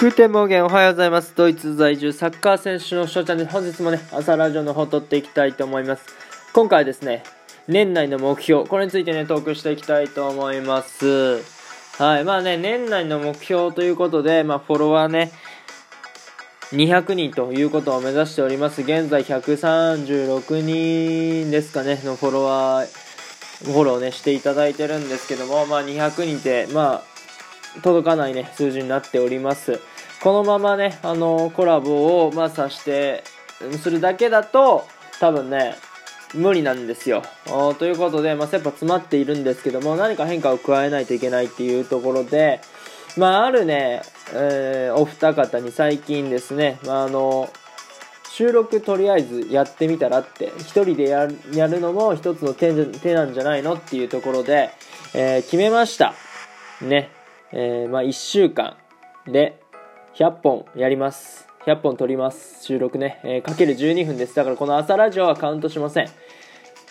[0.00, 1.34] グテンモーゲンおはようございます。
[1.36, 3.50] ドイツ在住サッカー選手の翔ちゃんです。
[3.50, 6.06] 本日もね、朝ラジオの方撮っていきたいと思います。
[6.54, 7.22] 今回はですね、
[7.68, 11.42] 年内の目標、これについてね、トークしていきたいと思います。
[11.98, 15.32] はい、まあね、年内の目標ということで、まあフォロワーね、
[16.72, 18.80] 200人ということを目指しております。
[18.80, 22.86] 現在136人ですかね、のフォロワー、
[23.66, 27.10] フォローね、していただいてるんですけども、まあ200人って、まあ、
[27.82, 29.78] 届かないね、数字になっております。
[30.22, 33.24] このままね、あの、コラボを、まあ、さして、
[33.82, 34.86] するだけだと、
[35.18, 35.74] 多分ね、
[36.34, 37.22] 無理なんですよ。
[37.78, 42.60] ということで、まあ、切羽詰まっているんですけども、何か変化を加えないといけないっていうところで、
[43.16, 44.02] まあ、あるね、
[44.34, 47.48] えー、お二方に最近ですね、まあ、あの、
[48.30, 54.70] 収録とりあえずやってみたらって、一人でやるやるのも一つの手手なんじゃないのっていうところで、
[55.14, 56.14] えー、決めました。
[56.82, 57.10] ね。
[57.52, 58.76] えー、まあ、1週間
[59.26, 59.60] で、
[60.14, 61.46] 100本やります。
[61.66, 62.64] 100本撮ります。
[62.64, 63.20] 収録ね。
[63.22, 64.34] えー、かける12分です。
[64.34, 66.08] だからこの朝ラジオはカウントしません。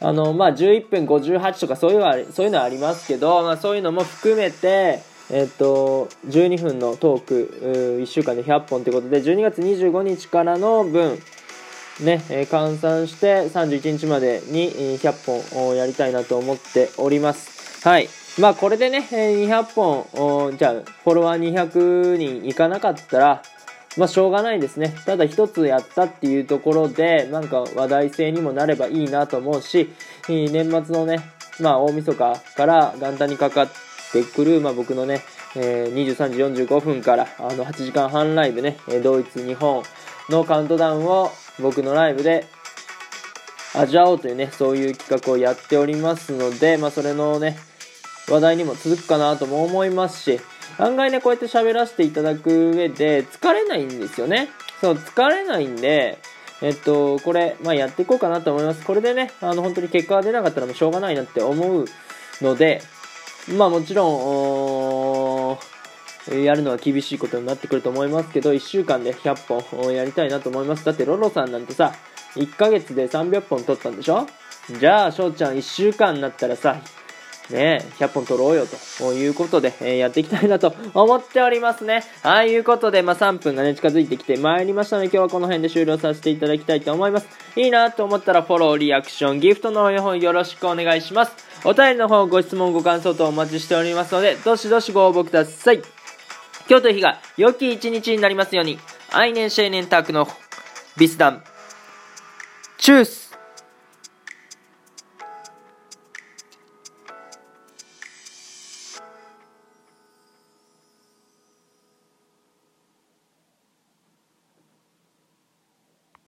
[0.00, 11.18] あの、まあ、11分58とかそういうのは、そういうのはありますけど、まあ、そういうのも含めて、えっ、と、12分のトーク、1週間で100本ということで、12月25日からの分、
[12.00, 17.86] ね、えー、換算して31日までに100本やりたいなと思っております。
[17.86, 18.08] はい。
[18.38, 20.72] まあこれでね、200本、じゃあ
[21.04, 23.42] フォロワー200人いかなかったら、
[23.98, 24.94] まあしょうがないですね。
[25.04, 29.92] ただ一つやったっていうところで、なんか話題性にもなればいいなと思うし、
[30.28, 31.18] 年末のね、
[31.60, 33.68] まあ大晦日から元旦にかかっ
[34.12, 35.20] てくる、まあ僕のね、
[35.54, 39.82] えー、23時45分からあの8時間半ライブね、ドイツ、日本
[40.30, 42.46] のカウントダウンを僕のライブで
[43.74, 47.58] 味わおうというね、そういう企画をやっておりますので、まあそれのね、
[48.32, 50.40] 話題にも続くかなとも思いますし、
[50.78, 54.48] 案外ね、こうやって喋らせていただく上で疲れないんですよね。
[54.80, 56.18] そう、疲れないんで、
[56.62, 58.84] えっと、これ、まあ、やっていこうかなと思います。
[58.84, 61.84] これでね、あの、本当に結果が出なかったらもうしょうがないなって思う
[62.40, 62.80] ので、
[63.56, 65.58] まあもちろ
[66.28, 70.84] ん、やるのは厳しいことになってくると思いますけど、1週間で100本やりたいなと思います。
[70.84, 71.92] だってロロさんなんてさ、
[72.36, 74.26] 1ヶ月で300本取ったんでしょ？
[74.78, 76.80] じゃあ、翔ちゃん1週間になったらさ、
[77.50, 78.66] ね、100本取ろうよ
[78.98, 82.04] ということで、えー、やっていきたいなと思っておりますね。
[82.22, 87.26] はい、いうことで、まあ、3分がね、近づいてきてまいりましたので、今日はこの辺で終了させていただきたいと思います。
[87.56, 91.32] いいなと思ったら、フォロー、リアクション、ギフトの方よろしくお願いします。
[91.64, 95.82] お便りの方、ご質問、ご感想とお待ちしておりますので、どしどしご応募ください。
[96.68, 98.78] 今日という日が良き一日になりますように、
[99.10, 100.28] 愛年、青年タークの
[100.96, 101.42] ビスダン、
[102.78, 103.21] チュース